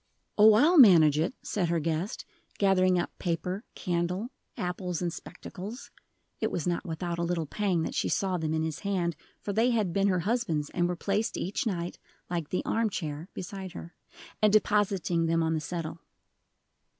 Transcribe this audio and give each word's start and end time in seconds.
"Oh, 0.35 0.53
I'll 0.53 0.79
manage 0.79 1.19
it," 1.19 1.35
said 1.43 1.69
her 1.69 1.79
guest, 1.79 2.25
gathering 2.57 2.97
up 2.97 3.11
paper, 3.19 3.63
candle, 3.75 4.29
apples, 4.57 4.99
and 4.99 5.13
spectacles 5.13 5.91
(it 6.39 6.49
was 6.49 6.65
not 6.65 6.87
without 6.87 7.19
a 7.19 7.23
little 7.23 7.45
pang 7.45 7.83
that 7.83 7.93
she 7.93 8.09
saw 8.09 8.39
them 8.39 8.51
in 8.51 8.63
his 8.63 8.79
hand, 8.79 9.15
for 9.43 9.53
they 9.53 9.69
had 9.69 9.93
been 9.93 10.07
her 10.07 10.21
husband's, 10.21 10.71
and 10.71 10.87
were 10.87 10.95
placed 10.95 11.37
each 11.37 11.67
night, 11.67 11.99
like 12.31 12.49
the 12.49 12.65
arm 12.65 12.89
chair, 12.89 13.29
beside 13.35 13.73
her) 13.73 13.93
and 14.41 14.51
depositing 14.51 15.27
them 15.27 15.43
on 15.43 15.53
the 15.53 15.61
settle. 15.61 15.99